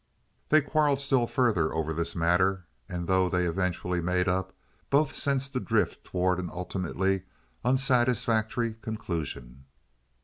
[0.49, 4.51] They quarreled still further over this matter, and, though they eventually made up,
[4.89, 7.25] both sensed the drift toward an ultimately
[7.63, 9.65] unsatisfactory conclusion.